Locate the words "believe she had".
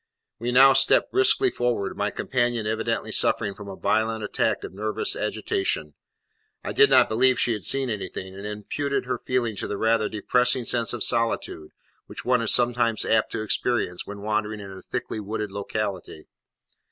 7.07-7.65